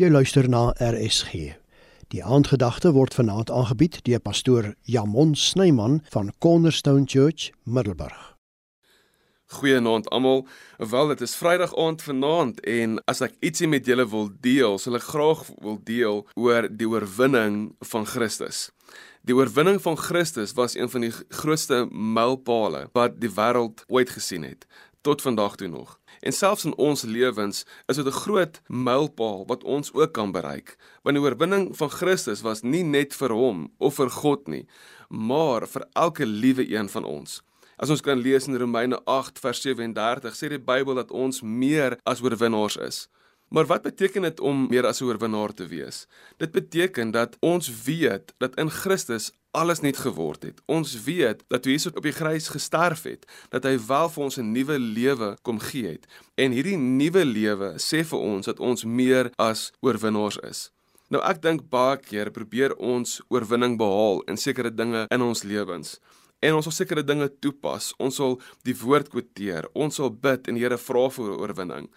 Jy 0.00 0.08
luister 0.08 0.46
na 0.48 0.70
RSG. 0.80 1.50
Die 2.08 2.22
aandgedagte 2.24 2.94
word 2.96 3.12
vanaand 3.12 3.50
aangebied 3.52 3.98
deur 4.06 4.22
pastoor 4.24 4.70
Jamon 4.88 5.34
Snyman 5.36 5.98
van 6.14 6.30
Cornerstone 6.40 7.04
Church, 7.04 7.50
Middelburg. 7.68 8.30
Goeienaand 9.52 10.08
almal. 10.08 10.46
Wel, 10.78 11.12
dit 11.12 11.20
is 11.20 11.36
Vrydag 11.36 11.74
aand 11.76 12.00
vanaand 12.02 12.62
en 12.64 13.02
as 13.04 13.20
ek 13.20 13.36
ietsie 13.44 13.68
met 13.68 13.84
julle 13.84 14.06
wil 14.08 14.30
deel, 14.40 14.78
sal 14.80 14.96
ek 14.96 15.04
graag 15.10 15.44
wil 15.60 15.76
deel 15.84 16.24
oor 16.40 16.70
die 16.72 16.88
oorwinning 16.88 17.58
van 17.92 18.08
Christus. 18.08 18.70
Die 19.28 19.36
oorwinning 19.36 19.76
van 19.84 20.00
Christus 20.00 20.56
was 20.56 20.72
een 20.72 20.88
van 20.88 21.04
die 21.04 21.12
grootste 21.12 21.84
mylpale 21.92 22.86
wat 22.96 23.20
die 23.20 23.30
wêreld 23.36 23.84
ooit 23.92 24.16
gesien 24.16 24.48
het 24.48 24.64
tot 25.02 25.22
vandag 25.22 25.56
toe 25.56 25.68
nog. 25.68 25.98
En 26.20 26.32
selfs 26.32 26.64
in 26.64 26.74
ons 26.76 27.02
lewens 27.02 27.64
is 27.86 27.96
dit 27.96 28.06
'n 28.06 28.20
groot 28.24 28.60
mylpaal 28.66 29.46
wat 29.46 29.64
ons 29.64 29.92
ook 29.92 30.12
kan 30.12 30.32
bereik. 30.32 30.76
Want 31.02 31.16
die 31.16 31.24
oorwinning 31.24 31.76
van 31.76 31.90
Christus 31.90 32.40
was 32.40 32.62
nie 32.62 32.82
net 32.82 33.14
vir 33.14 33.30
hom 33.30 33.72
of 33.78 33.94
vir 33.94 34.10
God 34.10 34.48
nie, 34.48 34.66
maar 35.08 35.66
vir 35.66 35.86
elke 35.92 36.26
liewe 36.26 36.74
een 36.74 36.88
van 36.88 37.04
ons. 37.04 37.42
As 37.76 37.90
ons 37.90 38.00
kan 38.00 38.18
lees 38.18 38.46
in 38.46 38.56
Romeine 38.56 39.00
8 39.04 39.38
vers 39.38 39.60
37, 39.60 40.36
sê 40.36 40.48
die 40.48 40.58
Bybel 40.58 40.94
dat 40.94 41.10
ons 41.10 41.40
meer 41.42 41.98
as 42.04 42.22
oorwinnaars 42.22 42.76
is. 42.76 43.08
Maar 43.52 43.66
wat 43.66 43.82
beteken 43.82 44.22
dit 44.22 44.40
om 44.40 44.66
meer 44.68 44.86
as 44.86 45.00
'n 45.00 45.04
oorwinnaar 45.04 45.52
te 45.54 45.66
wees? 45.66 46.06
Dit 46.36 46.52
beteken 46.52 47.10
dat 47.10 47.36
ons 47.40 47.82
weet 47.84 48.32
dat 48.38 48.54
in 48.56 48.70
Christus 48.70 49.32
alles 49.52 49.80
nuut 49.80 49.96
geword 49.96 50.42
het. 50.42 50.60
Ons 50.66 50.94
weet 51.04 51.44
dat 51.52 51.64
Jesus 51.64 51.92
op 51.92 52.02
die 52.02 52.12
kruis 52.12 52.48
gesterf 52.48 53.04
het, 53.08 53.26
dat 53.52 53.64
hy 53.68 53.76
wel 53.86 54.08
vir 54.08 54.22
ons 54.24 54.38
'n 54.38 54.52
nuwe 54.52 54.78
lewe 54.78 55.36
kom 55.42 55.58
gee 55.60 55.86
het. 55.86 56.06
En 56.34 56.52
hierdie 56.52 56.76
nuwe 56.76 57.24
lewe 57.24 57.74
sê 57.76 58.04
vir 58.04 58.18
ons 58.18 58.46
dat 58.46 58.60
ons 58.60 58.84
meer 58.84 59.30
as 59.36 59.72
oorwinnaars 59.80 60.38
is. 60.42 60.70
Nou 61.08 61.22
ek 61.22 61.42
dink 61.42 61.68
baie 61.68 61.96
keer 61.96 62.30
probeer 62.30 62.74
ons 62.76 63.20
oorwinning 63.28 63.78
behaal 63.78 64.22
in 64.26 64.36
sekere 64.36 64.74
dinge 64.74 65.06
in 65.10 65.22
ons 65.22 65.42
lewens 65.42 65.98
en 66.42 66.56
ons 66.58 66.66
sal 66.66 66.74
sekere 66.74 67.04
dinge 67.06 67.28
toepas. 67.42 67.92
Ons 68.02 68.18
sal 68.18 68.36
die 68.66 68.74
woord 68.76 69.12
kwoteer. 69.12 69.68
Ons 69.78 70.00
sal 70.00 70.10
bid 70.10 70.48
en 70.50 70.58
die 70.58 70.64
Here 70.64 70.78
vra 70.78 71.04
vir 71.14 71.30
oorwinning. 71.36 71.88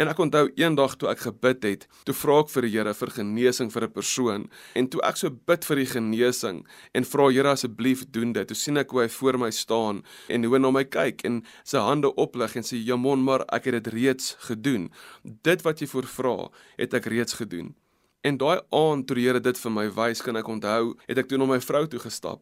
En 0.00 0.10
ek 0.10 0.20
onthou 0.20 0.48
eendag 0.60 0.96
toe 1.00 1.08
ek 1.10 1.22
gebid 1.28 1.64
het, 1.64 1.86
toe 2.04 2.14
vra 2.16 2.40
ek 2.42 2.50
vir 2.52 2.66
die 2.66 2.72
Here 2.74 2.94
vir 2.98 3.12
genesing 3.16 3.70
vir 3.72 3.86
'n 3.86 3.94
persoon 3.96 4.48
en 4.74 4.88
toe 4.88 5.00
ek 5.04 5.16
so 5.16 5.30
bid 5.30 5.64
vir 5.64 5.76
die 5.76 5.90
genesing 5.96 6.66
en 6.94 7.04
vra 7.04 7.30
Here 7.30 7.48
asseblief 7.48 8.04
doen 8.10 8.32
dit. 8.32 8.48
Toe 8.48 8.56
sien 8.56 8.76
ek 8.76 8.90
hoe 8.90 9.02
hy 9.02 9.08
voor 9.08 9.38
my 9.38 9.50
staan 9.50 10.02
en 10.28 10.44
hoe 10.44 10.54
hy 10.54 10.60
na 10.60 10.70
my 10.70 10.84
kyk 10.84 11.24
en 11.24 11.42
sy 11.64 11.78
hande 11.78 12.12
oplig 12.16 12.56
en 12.56 12.62
sê 12.62 12.76
Jamon, 12.84 13.24
maar 13.24 13.44
ek 13.52 13.64
het 13.64 13.84
dit 13.84 13.92
reeds 13.94 14.36
gedoen. 14.40 14.90
Dit 15.24 15.62
wat 15.62 15.80
jy 15.80 15.86
voorvra, 15.86 16.50
het 16.76 16.94
ek 16.94 17.06
reeds 17.06 17.34
gedoen. 17.34 17.74
En 18.22 18.36
daai 18.36 18.60
aand 18.72 19.06
toe 19.06 19.16
die 19.16 19.24
Here 19.24 19.40
dit 19.40 19.58
vir 19.58 19.70
my 19.70 19.88
wys, 19.88 20.22
kan 20.22 20.36
ek 20.36 20.48
onthou, 20.48 20.96
het 21.08 21.18
ek 21.18 21.28
toe 21.28 21.38
na 21.38 21.46
my 21.46 21.60
vrou 21.60 21.86
toe 21.86 22.00
gestap 22.00 22.40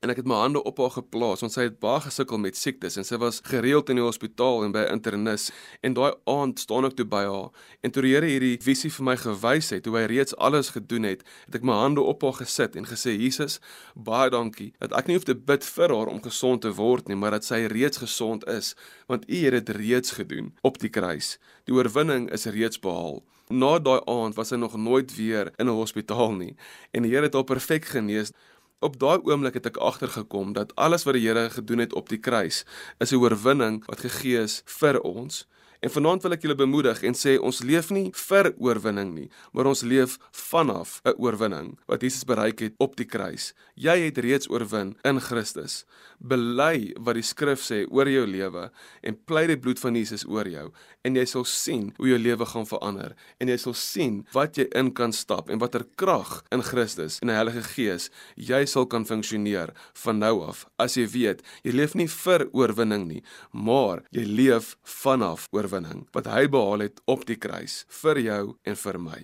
en 0.00 0.08
ek 0.12 0.22
het 0.22 0.28
my 0.28 0.38
hande 0.40 0.62
op 0.64 0.78
haar 0.80 0.94
geplaas 0.94 1.42
want 1.44 1.52
sy 1.52 1.66
het 1.66 1.76
baie 1.82 2.00
gesukkel 2.06 2.40
met 2.40 2.56
siektes 2.56 2.96
en 2.96 3.04
sy 3.04 3.18
was 3.20 3.42
gereeld 3.44 3.90
in 3.92 3.98
die 4.00 4.04
hospitaal 4.04 4.64
en 4.64 4.72
by 4.72 4.86
'n 4.86 4.96
internis. 4.96 5.50
En 5.82 5.92
daai 5.94 6.12
aand 6.24 6.58
staan 6.58 6.84
ek 6.88 6.96
toe 6.96 7.04
by 7.04 7.24
haar 7.28 7.50
en 7.82 7.90
toe 7.90 8.02
die 8.02 8.14
Here 8.14 8.26
hierdie 8.26 8.58
visie 8.62 8.90
vir 8.90 9.04
my 9.04 9.16
gewys 9.16 9.70
het 9.70 9.86
hoe 9.86 9.96
hy 9.96 10.06
reeds 10.06 10.36
alles 10.36 10.70
gedoen 10.70 11.04
het 11.04 11.22
het 11.46 11.54
ek 11.54 11.62
my 11.62 11.72
hande 11.72 12.00
op 12.00 12.22
haar 12.22 12.32
gesit 12.40 12.76
en 12.76 12.84
gesê 12.84 13.12
Jesus 13.12 13.60
baie 13.94 14.30
dankie 14.30 14.72
dat 14.78 14.92
ek 14.92 15.06
nie 15.06 15.16
hoef 15.16 15.24
te 15.24 15.34
bid 15.34 15.64
vir 15.64 15.88
haar 15.88 16.08
om 16.08 16.22
gesond 16.22 16.62
te 16.62 16.72
word 16.72 17.08
nie 17.08 17.16
maar 17.16 17.30
dat 17.30 17.44
sy 17.44 17.66
reeds 17.66 17.98
gesond 17.98 18.48
is 18.48 18.74
want 19.06 19.28
u 19.28 19.36
het 19.44 19.66
dit 19.66 19.76
reeds 19.76 20.10
gedoen 20.10 20.54
op 20.62 20.78
die 20.78 20.88
kruis. 20.88 21.38
Die 21.64 21.74
oorwinning 21.74 22.30
is 22.30 22.46
reeds 22.46 22.80
behaal. 22.80 23.22
Na 23.50 23.78
daai 23.78 24.00
aand 24.06 24.34
was 24.34 24.48
sy 24.48 24.56
nog 24.56 24.76
nooit 24.76 25.16
weer 25.16 25.52
in 25.58 25.66
'n 25.68 25.76
hospitaal 25.76 26.32
nie 26.32 26.56
en 26.92 27.02
die 27.02 27.10
Here 27.10 27.26
het 27.26 27.34
haar 27.34 27.44
perfek 27.44 27.84
genees 27.84 28.32
Op 28.80 28.94
daai 28.96 29.20
oomblik 29.28 29.58
het 29.58 29.66
ek 29.68 29.76
agtergekom 29.76 30.54
dat 30.56 30.70
alles 30.80 31.02
wat 31.04 31.16
die 31.18 31.26
Here 31.26 31.50
gedoen 31.52 31.82
het 31.84 31.92
op 31.92 32.08
die 32.08 32.18
kruis 32.18 32.62
is 33.04 33.12
'n 33.12 33.20
oorwinning 33.20 33.82
wat 33.84 34.00
gegee 34.00 34.40
is 34.40 34.62
vir 34.64 35.00
ons. 35.00 35.44
En 35.80 35.88
vanaand 35.88 36.22
wil 36.22 36.34
ek 36.36 36.42
julle 36.44 36.56
bemoedig 36.60 36.98
en 37.08 37.14
sê 37.16 37.38
ons 37.40 37.62
leef 37.64 37.88
nie 37.88 38.10
vir 38.26 38.50
oorwinning 38.60 39.14
nie, 39.16 39.28
maar 39.56 39.70
ons 39.70 39.80
leef 39.80 40.18
vanaf 40.36 41.00
'n 41.04 41.16
oorwinning 41.16 41.78
wat 41.88 42.02
Jesus 42.02 42.24
bereik 42.24 42.60
het 42.60 42.74
op 42.78 42.96
die 42.96 43.06
kruis. 43.06 43.54
Jy 43.74 43.96
het 44.04 44.18
reeds 44.18 44.50
oorwin 44.50 44.96
in 45.04 45.20
Christus. 45.20 45.84
Bely 46.18 46.92
wat 47.00 47.14
die 47.14 47.22
skrif 47.22 47.60
sê 47.64 47.86
oor 47.90 48.08
jou 48.08 48.26
lewe 48.26 48.70
en 49.02 49.18
pleit 49.24 49.48
die 49.48 49.56
bloed 49.56 49.78
van 49.78 49.94
Jesus 49.94 50.26
oor 50.28 50.48
jou 50.48 50.70
en 51.02 51.16
jy 51.16 51.24
sal 51.24 51.44
sien 51.44 51.94
hoe 51.96 52.08
jou 52.08 52.18
lewe 52.18 52.44
gaan 52.44 52.66
verander 52.66 53.16
en 53.40 53.48
jy 53.48 53.56
sal 53.56 53.74
sien 53.74 54.26
wat 54.32 54.58
jy 54.58 54.68
in 54.76 54.92
kan 54.92 55.12
stap 55.12 55.48
en 55.48 55.58
watter 55.58 55.86
krag 55.96 56.44
in 56.52 56.62
Christus 56.62 57.18
en 57.22 57.28
die 57.28 57.36
Heilige 57.36 57.62
Gees 57.62 58.10
jy 58.36 58.66
sal 58.66 58.86
kan 58.86 59.06
funksioneer 59.06 59.72
van 60.04 60.18
nou 60.18 60.42
af 60.42 60.66
as 60.76 60.96
jy 60.96 61.06
weet 61.06 61.42
jy 61.64 61.72
leef 61.72 61.94
nie 61.94 62.06
vir 62.06 62.48
oorwinning 62.52 63.08
nie 63.08 63.22
maar 63.52 64.04
jy 64.12 64.26
leef 64.28 64.76
vanaf 64.84 65.48
oorwinning 65.52 65.69
wat 66.12 66.26
hy 66.26 66.46
behaal 66.48 66.88
het 66.88 67.00
op 67.06 67.26
die 67.26 67.36
kruis 67.36 67.84
vir 68.02 68.18
jou 68.18 68.44
en 68.64 68.76
vir 68.76 68.98
my 68.98 69.20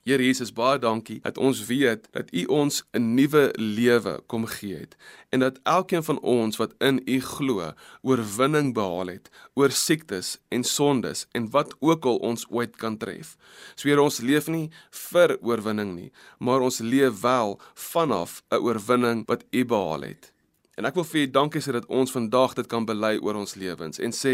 Here 0.00 0.24
Jesus, 0.24 0.48
baie 0.56 0.78
dankie 0.80 1.18
dat 1.20 1.36
ons 1.36 1.58
weet 1.68 2.06
dat 2.16 2.30
U 2.32 2.44
ons 2.62 2.82
'n 2.96 3.14
nuwe 3.14 3.52
lewe 3.56 4.14
kom 4.26 4.46
gee 4.46 4.76
het 4.76 4.96
en 5.28 5.40
dat 5.40 5.60
elkeen 5.62 6.02
van 6.02 6.20
ons 6.20 6.56
wat 6.56 6.72
in 6.78 7.02
U 7.06 7.20
glo, 7.20 7.72
oorwinning 8.02 8.72
behaal 8.74 9.06
het 9.06 9.30
oor 9.54 9.70
siektes 9.70 10.38
en 10.48 10.64
sondes 10.64 11.26
en 11.32 11.50
wat 11.50 11.76
ook 11.80 12.04
al 12.04 12.16
ons 12.16 12.46
ooit 12.48 12.76
kan 12.76 12.96
tref. 12.96 13.36
So 13.74 13.88
Here, 13.88 14.02
ons 14.02 14.20
leef 14.20 14.48
nie 14.48 14.70
vir 14.90 15.38
oorwinning 15.42 15.94
nie, 15.94 16.12
maar 16.38 16.60
ons 16.60 16.78
leef 16.78 17.20
wel 17.20 17.60
vanaf 17.74 18.42
'n 18.50 18.56
oorwinning 18.56 19.26
wat 19.26 19.44
U 19.52 19.64
behaal 19.64 20.00
het. 20.00 20.32
En 20.80 20.86
ek 20.88 20.96
wil 20.96 21.04
vir 21.04 21.20
u 21.20 21.26
dankie 21.28 21.60
sê 21.60 21.74
dat 21.76 21.84
ons 21.92 22.12
vandag 22.14 22.54
dit 22.56 22.68
kan 22.72 22.86
bely 22.88 23.18
oor 23.20 23.36
ons 23.36 23.52
lewens 23.60 24.00
en 24.00 24.14
sê 24.16 24.30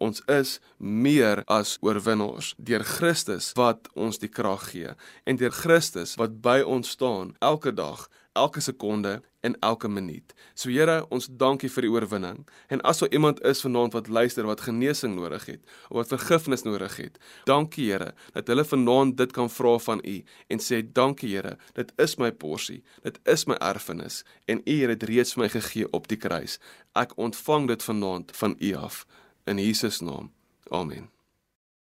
ons 0.00 0.22
is 0.32 0.54
meer 0.80 1.42
as 1.44 1.74
oorwinnaars 1.84 2.54
deur 2.56 2.86
Christus 2.88 3.50
wat 3.58 3.90
ons 3.92 4.16
die 4.22 4.30
krag 4.32 4.70
gee 4.70 4.94
en 5.28 5.40
deur 5.42 5.52
Christus 5.52 6.14
wat 6.16 6.38
by 6.40 6.62
ons 6.64 6.94
staan 6.96 7.34
elke 7.44 7.74
dag 7.76 8.06
elke 8.32 8.60
sekonde 8.60 9.22
en 9.40 9.56
elke 9.58 9.88
minuut. 9.88 10.34
So 10.54 10.70
Here, 10.70 11.06
ons 11.10 11.28
dankie 11.30 11.70
vir 11.72 11.86
die 11.86 11.90
oorwinning. 11.90 12.42
En 12.68 12.82
as 12.86 13.00
daar 13.00 13.12
iemand 13.12 13.40
is 13.46 13.62
vanaand 13.64 13.92
wat 13.96 14.08
luister 14.08 14.46
wat 14.46 14.60
genesing 14.60 15.14
nodig 15.16 15.46
het 15.46 15.62
of 15.88 15.96
wat 15.96 16.12
vergifnis 16.12 16.62
nodig 16.62 16.96
het, 16.96 17.18
dankie 17.44 17.90
Here 17.90 18.12
dat 18.32 18.46
hulle 18.52 18.64
vanaand 18.64 19.16
dit 19.16 19.32
kan 19.32 19.50
vra 19.50 19.78
van 19.78 20.02
U 20.04 20.16
en 20.48 20.62
sê 20.62 20.82
dankie 20.82 21.34
Here, 21.34 21.56
dit 21.74 21.92
is 21.98 22.16
my 22.16 22.32
porsie, 22.32 22.82
dit 23.02 23.20
is 23.24 23.46
my 23.46 23.56
erfenis 23.60 24.22
en 24.46 24.62
U 24.64 24.80
het 24.82 24.98
dit 24.98 25.08
reeds 25.10 25.34
vir 25.34 25.46
my 25.46 25.52
gegee 25.56 25.88
op 25.96 26.08
die 26.08 26.20
kruis. 26.20 26.58
Ek 26.94 27.16
ontvang 27.16 27.70
dit 27.70 27.82
vanaand 27.82 28.36
van 28.36 28.56
U 28.60 28.74
af 28.74 29.06
in 29.46 29.58
Jesus 29.58 30.00
naam. 30.00 30.30
Amen. 30.70 31.10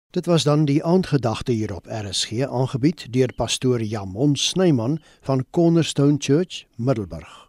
Dit 0.10 0.26
was 0.26 0.44
dan 0.44 0.66
die 0.66 0.84
aandgedagte 0.84 1.52
hier 1.52 1.76
op 1.76 1.86
RSG 1.86 2.32
aangebied 2.48 3.14
deur 3.14 3.34
pastoor 3.34 3.82
Jamon 3.82 4.36
Snyman 4.36 5.00
van 5.22 5.46
Cornerstone 5.52 6.16
Church, 6.18 6.66
Middelburg. 6.76 7.45